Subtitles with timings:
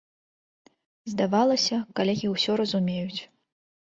[1.11, 3.21] Здавалася, калегі ўсё разумеюць.